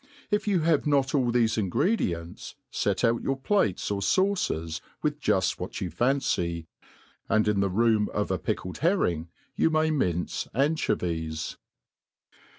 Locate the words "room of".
7.69-8.31